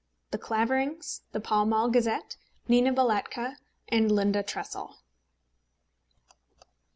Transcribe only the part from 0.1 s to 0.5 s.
THE